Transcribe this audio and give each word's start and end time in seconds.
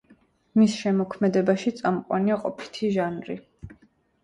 მის 0.61 0.77
შემოქმედებაში 0.83 1.75
წამყვანია 1.83 2.41
ყოფითი 2.47 2.93
ჟანრი. 2.99 3.39